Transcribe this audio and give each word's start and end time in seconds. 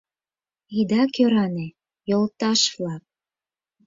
Ида 0.79 1.03
кӧране, 1.15 1.67
йолташ-влак! 2.09 3.03